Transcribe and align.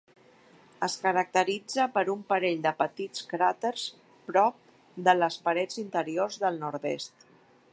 Es 0.85 0.93
caracteritza 1.01 1.83
per 1.97 2.03
un 2.13 2.23
parell 2.31 2.63
de 2.63 2.71
petits 2.79 3.27
cràters 3.33 3.83
prop 4.31 4.73
de 5.09 5.15
les 5.19 5.37
parets 5.49 5.83
interiors 5.83 6.41
del 6.47 6.59
nord-oest. 6.65 7.29